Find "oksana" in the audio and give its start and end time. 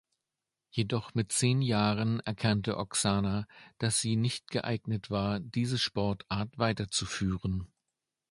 2.77-3.45